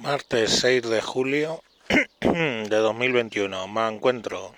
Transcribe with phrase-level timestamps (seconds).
[0.00, 1.62] Martes 6 de julio
[2.20, 3.68] de 2021.
[3.68, 4.54] Me encuentro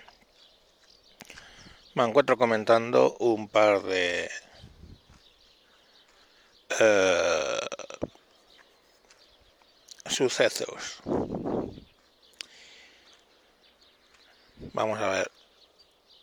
[1.95, 4.31] me encuentro comentando un par de
[6.79, 7.61] eh,
[10.07, 11.01] sucesos.
[14.73, 15.31] Vamos a ver.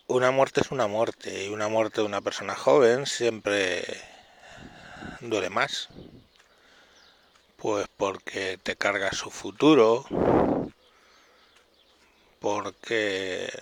[0.06, 3.84] Una muerte es una muerte y una muerte de una persona joven siempre
[5.20, 5.90] duele más
[7.60, 10.06] pues porque te carga su futuro,
[12.40, 13.52] porque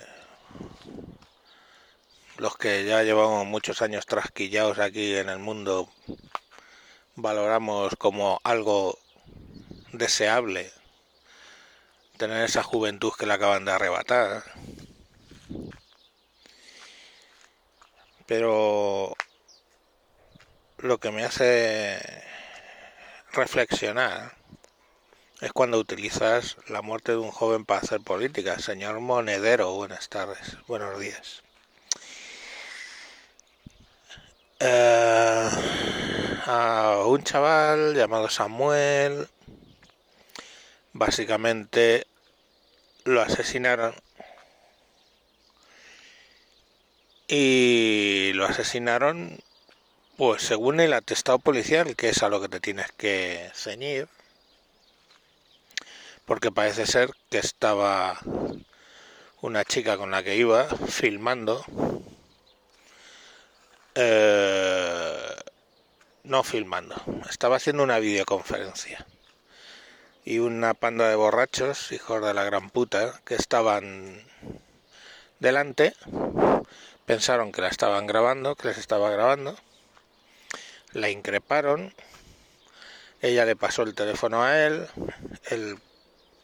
[2.37, 5.89] los que ya llevamos muchos años trasquillados aquí en el mundo
[7.15, 8.97] valoramos como algo
[9.91, 10.71] deseable
[12.17, 14.43] tener esa juventud que le acaban de arrebatar.
[18.25, 19.13] Pero
[20.77, 22.28] lo que me hace
[23.39, 24.33] reflexionar
[25.39, 28.59] es cuando utilizas la muerte de un joven para hacer política.
[28.59, 31.41] Señor Monedero, buenas tardes, buenos días.
[34.59, 35.49] Eh,
[36.45, 39.29] a un chaval llamado Samuel,
[40.91, 42.07] básicamente
[43.05, 43.95] lo asesinaron
[47.29, 49.39] y lo asesinaron
[50.19, 54.09] pues según el atestado policial, que es a lo que te tienes que ceñir,
[56.25, 58.19] porque parece ser que estaba
[59.39, 61.63] una chica con la que iba filmando,
[63.95, 65.35] eh,
[66.25, 69.05] no filmando, estaba haciendo una videoconferencia.
[70.25, 74.21] Y una panda de borrachos, hijos de la gran puta, que estaban
[75.39, 75.93] delante,
[77.05, 79.55] pensaron que la estaban grabando, que les estaba grabando,
[80.93, 81.93] la increparon,
[83.21, 84.87] ella le pasó el teléfono a él,
[85.49, 85.77] él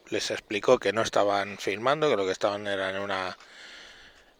[0.08, 3.36] les explicó que no estaban filmando, que lo que estaban era en una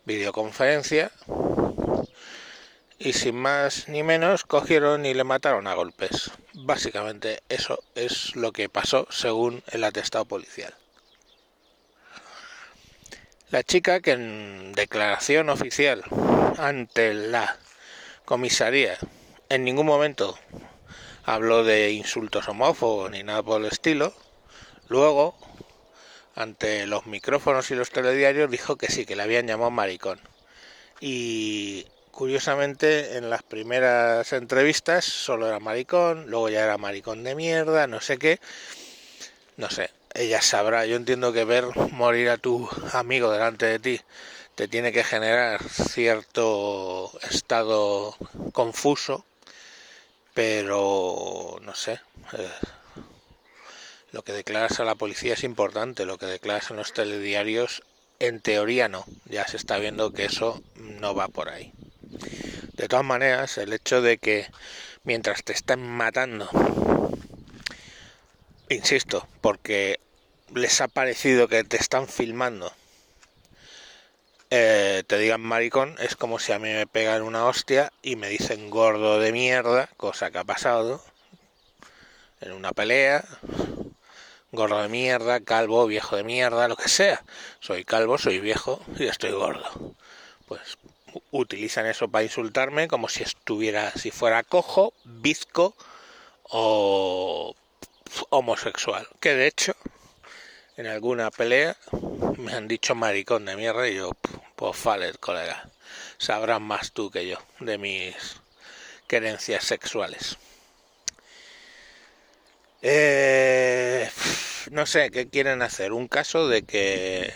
[0.04, 1.10] videoconferencia
[2.98, 6.30] y sin más ni menos cogieron y le mataron a golpes.
[6.54, 10.74] Básicamente eso es lo que pasó según el atestado policial.
[13.50, 16.02] La chica que en declaración oficial
[16.58, 17.56] ante la
[18.24, 18.98] comisaría
[19.48, 20.38] en ningún momento
[21.24, 24.14] habló de insultos homófobos ni nada por el estilo.
[24.88, 25.36] Luego,
[26.34, 30.20] ante los micrófonos y los telediarios, dijo que sí, que le habían llamado maricón.
[31.00, 37.86] Y curiosamente, en las primeras entrevistas solo era maricón, luego ya era maricón de mierda,
[37.86, 38.40] no sé qué.
[39.56, 40.86] No sé, ella sabrá.
[40.86, 44.00] Yo entiendo que ver morir a tu amigo delante de ti
[44.54, 48.16] te tiene que generar cierto estado
[48.52, 49.24] confuso
[50.36, 51.98] pero no sé.
[52.34, 52.50] Eh,
[54.12, 57.82] lo que declaras a la policía es importante, lo que declaras en los telediarios
[58.18, 61.72] en teoría no, ya se está viendo que eso no va por ahí.
[62.74, 64.46] De todas maneras, el hecho de que
[65.04, 66.50] mientras te están matando,
[68.68, 70.00] insisto, porque
[70.54, 72.74] les ha parecido que te están filmando
[74.50, 78.28] eh, te digan maricón es como si a mí me pegan una hostia y me
[78.28, 81.02] dicen gordo de mierda, cosa que ha pasado
[82.40, 83.24] en una pelea,
[84.52, 87.24] gordo de mierda, calvo, viejo de mierda, lo que sea.
[87.60, 89.94] Soy calvo, soy viejo y estoy gordo.
[90.46, 90.78] Pues
[91.30, 95.74] utilizan eso para insultarme como si estuviera, si fuera cojo, bizco
[96.44, 97.54] o
[98.30, 99.08] homosexual.
[99.20, 99.74] Que de hecho
[100.76, 101.76] en alguna pelea
[102.38, 104.12] me han dicho maricón de mierda y yo,
[104.56, 105.68] pues vale, colega,
[106.18, 108.14] sabrás más tú que yo de mis
[109.06, 110.36] querencias sexuales.
[112.82, 114.08] Eh,
[114.70, 115.92] no sé, ¿qué quieren hacer?
[115.92, 117.32] ¿Un caso de que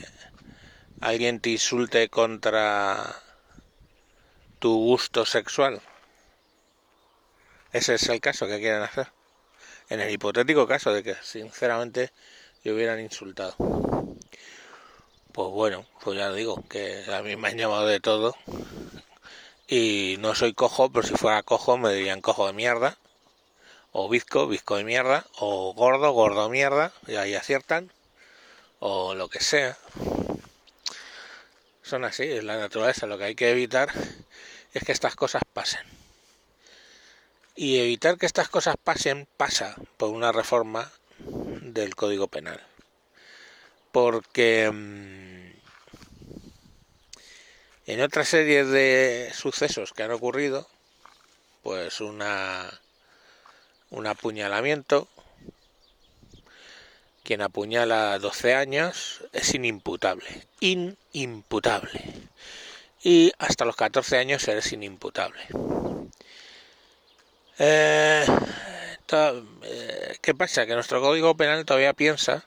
[1.00, 3.16] alguien te insulte contra
[4.58, 5.80] tu gusto sexual?
[7.72, 9.08] Ese es el caso que quieren hacer.
[9.88, 12.12] En el hipotético caso de que, sinceramente,
[12.62, 13.54] y hubieran insultado.
[15.32, 18.36] Pues bueno, pues ya digo, que a mí me han llamado de todo.
[19.68, 22.98] Y no soy cojo, pero si fuera cojo me dirían cojo de mierda.
[23.92, 25.26] O bizco, bizco de mierda.
[25.38, 26.92] O gordo, gordo de mierda.
[27.06, 27.92] Y ahí aciertan.
[28.80, 29.78] O lo que sea.
[31.82, 33.06] Son así, es la naturaleza.
[33.06, 33.90] Lo que hay que evitar
[34.74, 35.86] es que estas cosas pasen.
[37.54, 40.90] Y evitar que estas cosas pasen pasa por una reforma
[41.72, 42.60] del Código Penal.
[43.92, 45.52] Porque mm,
[47.86, 50.68] en otra serie de sucesos que han ocurrido,
[51.62, 52.70] pues una
[53.90, 55.08] un apuñalamiento,
[57.24, 62.00] quien apuñala 12 años es inimputable, inimputable.
[63.02, 65.40] Y hasta los 14 años eres inimputable.
[67.58, 68.24] Eh,
[69.12, 70.66] eh, ¿Qué pasa?
[70.66, 72.44] Que nuestro Código Penal todavía piensa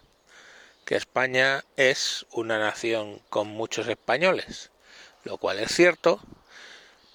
[0.85, 4.71] que España es una nación con muchos españoles,
[5.23, 6.19] lo cual es cierto,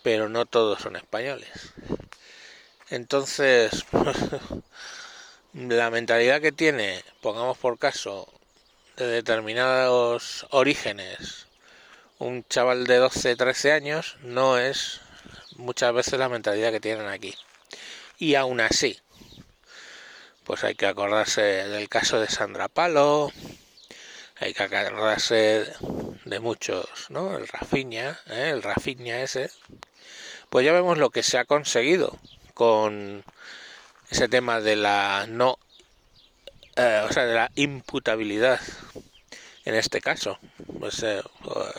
[0.02, 1.72] pero no todos son españoles.
[2.90, 3.84] Entonces,
[5.52, 8.28] la mentalidad que tiene, pongamos por caso,
[8.96, 11.46] de determinados orígenes,
[12.18, 15.00] un chaval de 12, 13 años, no es
[15.56, 17.34] muchas veces la mentalidad que tienen aquí.
[18.18, 18.98] Y aún así,
[20.48, 23.30] pues hay que acordarse del caso de Sandra Palo,
[24.36, 25.70] hay que acordarse
[26.24, 27.36] de muchos, ¿no?
[27.36, 28.48] El Rafiña, ¿eh?
[28.54, 29.50] el Rafiña ese.
[30.48, 32.18] Pues ya vemos lo que se ha conseguido
[32.54, 33.24] con
[34.08, 35.58] ese tema de la no,
[36.76, 38.58] eh, o sea, de la imputabilidad
[39.66, 40.38] en este caso.
[40.80, 41.74] Pues, eh, pues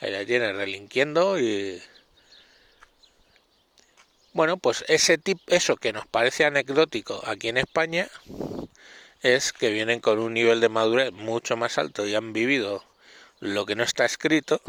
[0.00, 1.80] ahí la tiene relinquiendo y
[4.36, 8.06] bueno, pues ese tipo, eso que nos parece anecdótico aquí en España
[9.22, 12.84] es que vienen con un nivel de madurez mucho más alto y han vivido
[13.40, 14.60] lo que no está escrito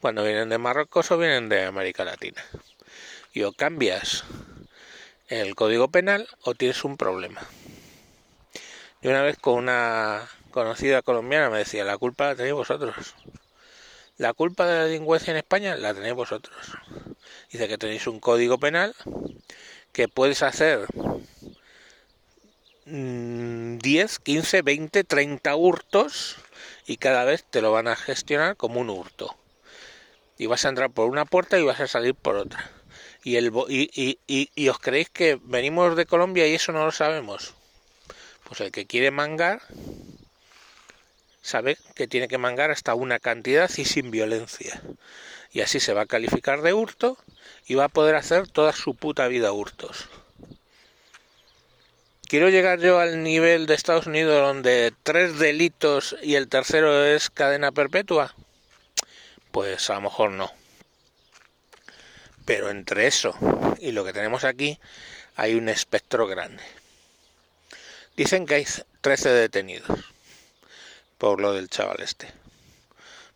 [0.00, 2.44] cuando vienen de Marruecos o vienen de América Latina.
[3.32, 4.24] Y o cambias
[5.28, 7.42] el código penal o tienes un problema.
[9.02, 13.14] Y una vez con una conocida colombiana me decía, la culpa la tenéis vosotros.
[14.18, 16.56] La culpa de la delincuencia en España la tenéis vosotros.
[17.50, 18.94] Dice que tenéis un código penal
[19.92, 20.86] que puedes hacer
[22.84, 26.36] 10, 15, 20, 30 hurtos
[26.86, 29.34] y cada vez te lo van a gestionar como un hurto.
[30.36, 32.70] Y vas a entrar por una puerta y vas a salir por otra.
[33.24, 36.92] Y, el, y, y, y, os creéis que venimos de Colombia y eso no lo
[36.92, 37.54] sabemos.
[38.44, 39.62] Pues el que quiere mangar
[41.42, 44.80] sabe que tiene que mangar hasta una cantidad y sin violencia.
[45.52, 47.18] Y así se va a calificar de hurto
[47.66, 50.08] y va a poder hacer toda su puta vida hurtos.
[52.22, 57.28] ¿Quiero llegar yo al nivel de Estados Unidos donde tres delitos y el tercero es
[57.28, 58.34] cadena perpetua?
[59.50, 60.50] Pues a lo mejor no.
[62.46, 63.36] Pero entre eso
[63.78, 64.78] y lo que tenemos aquí
[65.36, 66.62] hay un espectro grande.
[68.16, 68.66] Dicen que hay
[69.02, 70.11] 13 detenidos
[71.22, 72.26] por lo del chaval este.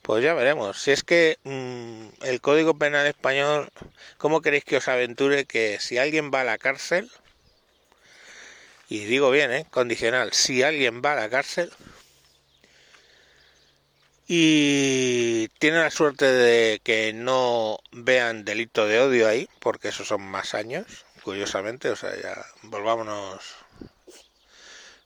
[0.02, 0.76] Pues ya veremos.
[0.82, 3.70] Si es que mm, el Código Penal español,
[4.18, 7.08] ¿cómo queréis que os aventure que si alguien va a la cárcel,
[8.88, 9.66] y digo bien, ¿eh?
[9.70, 11.72] condicional, si alguien va a la cárcel
[14.26, 20.22] y tiene la suerte de que no vean delito de odio ahí, porque esos son
[20.22, 20.86] más años,
[21.22, 23.54] curiosamente, o sea, ya volvámonos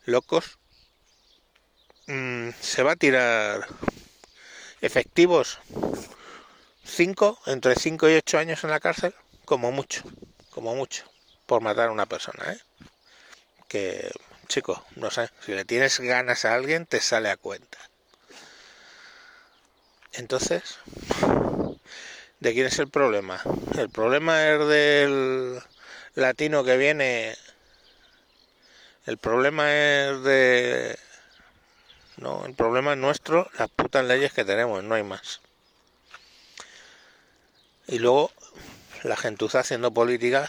[0.06, 0.59] locos,
[2.10, 3.66] mm, se va a tirar
[4.80, 5.58] efectivos
[6.84, 9.14] 5, entre 5 y 8 años en la cárcel,
[9.44, 10.02] como mucho,
[10.50, 11.04] como mucho,
[11.46, 12.58] por matar a una persona, ¿eh?
[13.68, 14.10] que,
[14.48, 17.78] chico, no sé, si le tienes ganas a alguien, te sale a cuenta.
[20.12, 20.78] Entonces,
[22.40, 23.40] ¿de quién es el problema?
[23.78, 25.62] El problema es del
[26.14, 27.36] latino que viene.
[29.06, 30.98] El problema es de.
[32.20, 35.41] No, el problema es nuestro, las putas leyes que tenemos, no hay más.
[37.86, 38.31] Y luego
[39.03, 40.46] la gentuza haciendo política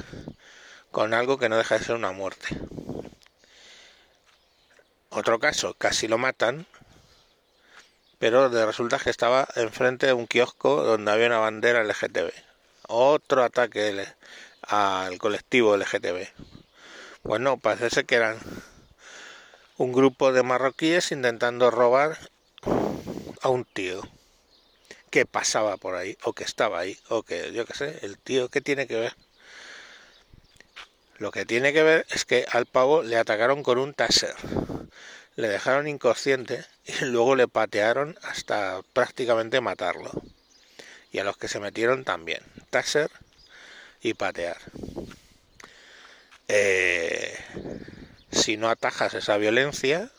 [0.92, 2.46] con algo que no deja de ser una muerte.
[5.12, 6.68] Otro caso, casi lo matan,
[8.20, 12.34] pero resulta que estaba enfrente de un kiosco donde había una bandera LGTB.
[12.90, 14.06] Otro ataque
[14.64, 16.28] al colectivo LGTB.
[17.24, 18.38] Bueno, parece ser que eran
[19.82, 22.18] un grupo de marroquíes intentando robar
[23.42, 24.02] a un tío
[25.10, 28.50] que pasaba por ahí, o que estaba ahí, o que yo qué sé, el tío,
[28.50, 29.16] ¿qué tiene que ver?
[31.18, 34.36] Lo que tiene que ver es que al pavo le atacaron con un taser
[35.36, 40.12] le dejaron inconsciente y luego le patearon hasta prácticamente matarlo.
[41.12, 43.10] Y a los que se metieron también, taser
[44.02, 44.58] y patear.
[46.48, 47.36] Eh,
[48.32, 50.10] si no atajas esa violencia,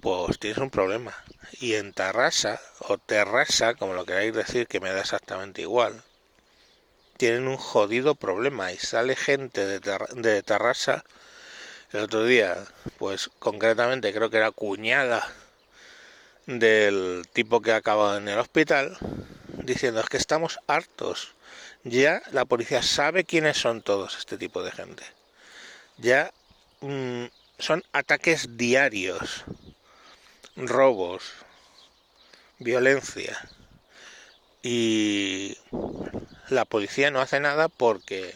[0.00, 1.14] pues tienes un problema.
[1.60, 6.02] Y en Tarrasa, o Terrasa, como lo queráis decir, que me da exactamente igual,
[7.16, 9.80] tienen un jodido problema y sale gente de,
[10.14, 11.04] de Tarrasa
[11.92, 12.56] el otro día,
[12.98, 15.26] pues concretamente creo que era cuñada
[16.46, 18.98] del tipo que acaba en el hospital,
[19.62, 21.34] diciendo es que estamos hartos.
[21.84, 25.04] Ya la policía sabe quiénes son todos este tipo de gente.
[25.98, 26.32] Ya
[26.80, 27.24] mm,
[27.58, 29.44] son ataques diarios,
[30.56, 31.32] robos,
[32.58, 33.38] violencia.
[34.62, 35.56] Y
[36.48, 38.34] la policía no hace nada porque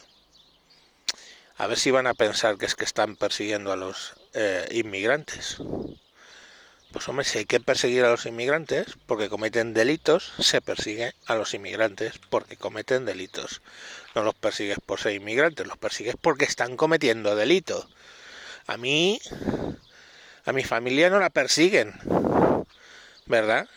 [1.56, 5.58] a ver si van a pensar que es que están persiguiendo a los eh, inmigrantes.
[6.92, 11.34] Pues hombre, si hay que perseguir a los inmigrantes porque cometen delitos, se persigue a
[11.34, 13.60] los inmigrantes porque cometen delitos.
[14.14, 17.88] No los persigues por ser inmigrantes, los persigues porque están cometiendo delitos.
[18.66, 19.20] A mí,
[20.46, 21.92] a mi familia no la persiguen,
[23.26, 23.68] ¿verdad?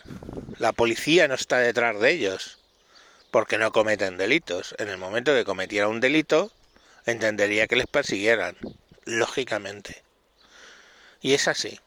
[0.58, 2.60] La policía no está detrás de ellos
[3.30, 4.74] porque no cometen delitos.
[4.78, 6.50] En el momento que cometiera un delito,
[7.06, 8.56] entendería que les persiguieran,
[9.04, 10.02] lógicamente.
[11.22, 11.78] Y es así.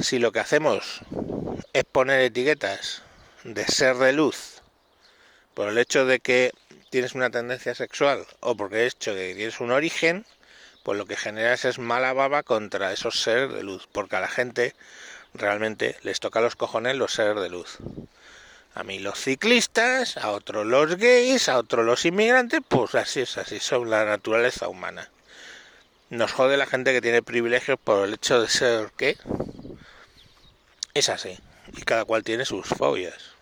[0.00, 1.00] Si lo que hacemos
[1.72, 3.02] es poner etiquetas
[3.44, 4.62] de ser de luz
[5.54, 6.52] por el hecho de que
[6.90, 10.24] tienes una tendencia sexual o porque el hecho de que tienes un origen,
[10.82, 14.28] pues lo que generas es mala baba contra esos seres de luz, porque a la
[14.28, 14.74] gente
[15.34, 17.78] realmente les toca los cojones los seres de luz
[18.78, 23.36] a mí los ciclistas, a otros los gays, a otros los inmigrantes, pues así es,
[23.36, 25.10] así son la naturaleza humana.
[26.10, 29.16] Nos jode la gente que tiene privilegios por el hecho de ser que
[30.98, 31.38] es así,
[31.76, 33.36] y cada cual tiene sus fobias.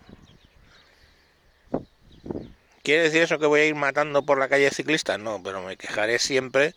[2.83, 5.17] ¿Quiere decir eso que voy a ir matando por la calle ciclista?
[5.17, 6.73] No, pero me quejaré siempre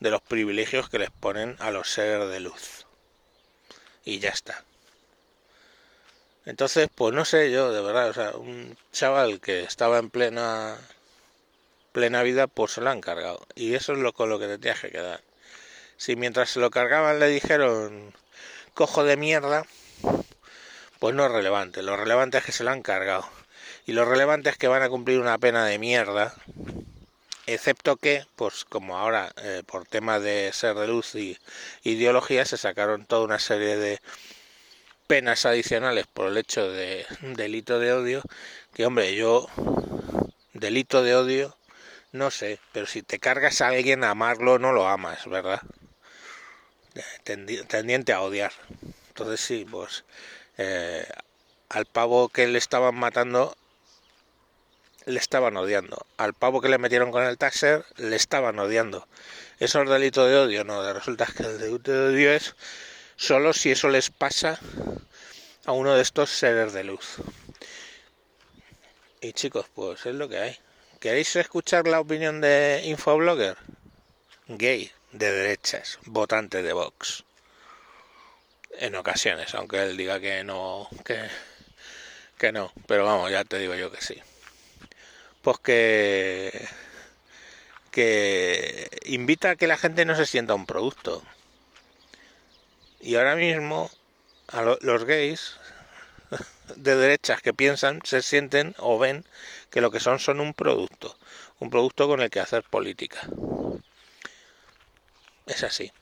[0.00, 2.86] de los privilegios que les ponen a los seres de luz.
[4.04, 4.64] Y ya está.
[6.44, 10.76] Entonces, pues no sé yo, de verdad, o sea, un chaval que estaba en plena
[11.92, 13.46] plena vida, pues se lo han cargado.
[13.54, 15.20] Y eso es lo con lo que te tienes que quedar.
[15.96, 18.12] Si mientras se lo cargaban le dijeron
[18.74, 19.64] cojo de mierda,
[20.98, 21.82] pues no es relevante.
[21.82, 23.28] Lo relevante es que se lo han cargado.
[23.86, 26.34] Y lo relevante es que van a cumplir una pena de mierda.
[27.46, 31.36] Excepto que, pues como ahora, eh, por tema de ser de luz y
[31.82, 34.00] ideología, se sacaron toda una serie de
[35.08, 38.22] penas adicionales por el hecho de delito de odio,
[38.72, 39.46] que hombre, yo
[40.54, 41.56] delito de odio,
[42.12, 45.60] no sé, pero si te cargas a alguien a amarlo, no lo amas, ¿verdad?
[47.24, 48.52] Tendiente a odiar.
[49.12, 50.04] Entonces sí, pues
[50.56, 51.06] eh,
[51.68, 53.54] al pavo que le estaban matando
[55.04, 56.06] le estaban odiando.
[56.16, 59.06] Al pavo que le metieron con el taxer le estaban odiando.
[59.58, 60.64] ¿Eso es delito de odio?
[60.64, 62.54] No, resulta que el delito de odio es
[63.16, 64.58] solo si eso les pasa
[65.66, 67.16] a uno de estos seres de luz.
[69.20, 70.58] Y chicos, pues es lo que hay.
[71.00, 73.58] ¿Queréis escuchar la opinión de Infoblogger?
[74.48, 77.24] Gay, de derechas, votante de Vox.
[78.78, 81.28] En ocasiones, aunque él diga que no, que,
[82.38, 82.72] que no.
[82.86, 84.20] Pero vamos, ya te digo yo que sí.
[85.42, 86.68] Pues que,
[87.90, 91.22] que invita a que la gente no se sienta un producto
[93.02, 93.90] y ahora mismo
[94.46, 95.56] a los gays
[96.76, 99.24] de derechas que piensan, se sienten o ven
[99.70, 101.18] que lo que son son un producto,
[101.58, 103.20] un producto con el que hacer política.
[105.46, 105.92] Es así.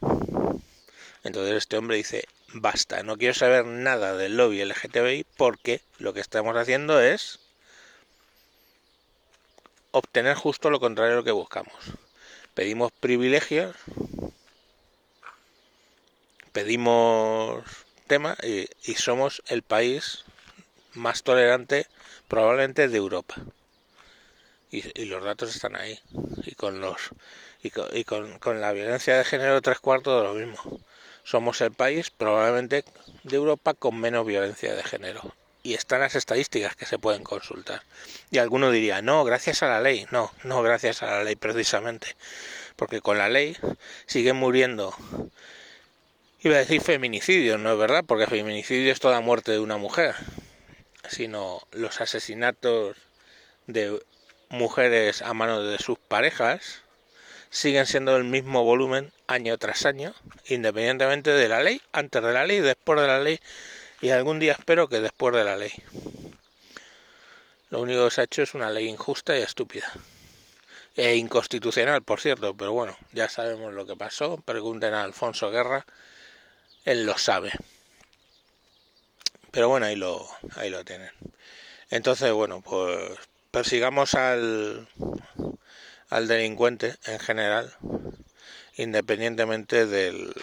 [1.25, 6.21] Entonces este hombre dice, basta, no quiero saber nada del lobby LGTBI porque lo que
[6.21, 7.41] estamos haciendo es
[9.93, 11.75] obtener justo lo contrario de lo que buscamos.
[12.55, 13.77] Pedimos privilegios
[16.53, 17.65] pedimos
[18.07, 20.25] tema y, somos el país
[20.95, 21.87] más tolerante
[22.29, 23.37] probablemente de Europa.
[24.71, 25.99] Y, los datos están ahí.
[26.45, 27.11] Y con los
[27.63, 27.71] y,
[28.05, 30.81] con, la violencia de género tres cuartos de lo mismo.
[31.25, 32.85] Somos el país probablemente
[33.25, 35.35] de Europa con menos violencia de género.
[35.63, 37.83] Y están las estadísticas que se pueden consultar.
[38.31, 40.07] Y alguno diría, no, gracias a la ley.
[40.11, 42.17] No, no gracias a la ley precisamente.
[42.77, 43.57] Porque con la ley
[44.07, 44.95] siguen muriendo
[46.43, 50.15] Iba a decir feminicidio, no es verdad, porque feminicidio es toda muerte de una mujer,
[51.07, 52.97] sino los asesinatos
[53.67, 54.01] de
[54.49, 56.81] mujeres a manos de sus parejas
[57.51, 60.15] siguen siendo el mismo volumen año tras año,
[60.47, 63.41] independientemente de la ley, antes de la ley, después de la ley,
[64.01, 65.73] y algún día espero que después de la ley.
[67.71, 69.93] Lo único que se ha hecho es una ley injusta y estúpida.
[70.97, 74.39] E inconstitucional, por cierto, pero bueno, ya sabemos lo que pasó.
[74.39, 75.87] Pregunten a Alfonso Guerra
[76.85, 77.53] él lo sabe.
[79.51, 80.27] Pero bueno, ahí lo,
[80.57, 81.11] ahí lo tienen.
[81.91, 83.19] Entonces, bueno, pues
[83.51, 84.89] persigamos al,
[86.11, 87.73] al delincuente en general,
[88.77, 90.35] independientemente del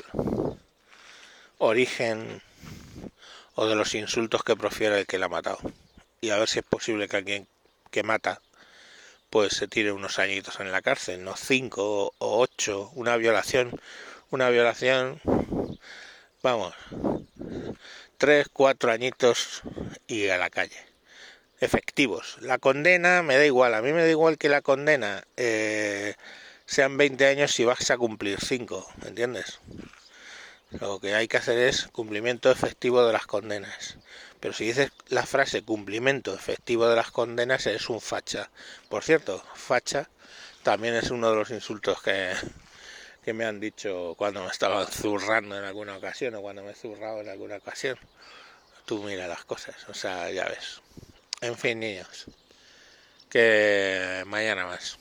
[1.58, 2.42] origen
[3.56, 5.60] o de los insultos que profiera el que la ha matado.
[6.22, 7.48] Y a ver si es posible que alguien
[7.92, 8.42] que mata
[9.30, 13.78] pues se tire unos añitos en la cárcel, no cinco o ocho, una violación,
[14.32, 15.20] una violación,
[16.42, 16.74] vamos,
[18.18, 19.64] tres, cuatro añitos
[20.08, 20.97] y a la calle.
[21.60, 22.38] Efectivos.
[22.42, 26.14] La condena me da igual, a mí me da igual que la condena eh,
[26.68, 29.60] sean 20 años si vas a cumplir 5, ¿entiendes?
[30.70, 33.98] Lo que hay que hacer es cumplimiento efectivo de las condenas.
[34.40, 38.52] Pero si dices la frase cumplimiento efectivo de las condenas, es un facha.
[38.90, 40.10] Por cierto, facha
[40.62, 42.34] también es uno de los insultos que,
[43.24, 46.76] que me han dicho cuando me estaban zurrando en alguna ocasión o cuando me he
[46.76, 47.98] zurrado en alguna ocasión.
[48.86, 50.82] Tú mira las cosas, o sea, ya ves.
[51.42, 52.26] En fin, niños,
[53.30, 54.98] que mañana más.